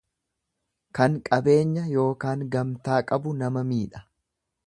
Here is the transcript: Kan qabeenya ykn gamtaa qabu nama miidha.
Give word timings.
Kan 0.99 1.17
qabeenya 1.27 1.83
ykn 2.05 2.39
gamtaa 2.57 2.99
qabu 3.13 3.29
nama 3.43 3.61
miidha. 3.73 4.05